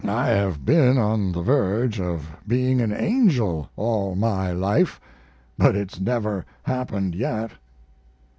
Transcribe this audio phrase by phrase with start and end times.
[0.03, 4.99] I have been on the verge of being an angel all my life,
[5.59, 7.51] but it's never happened yet."